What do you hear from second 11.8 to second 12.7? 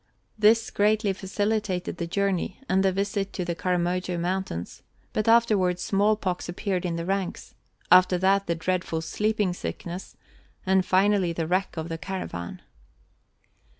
the caravan.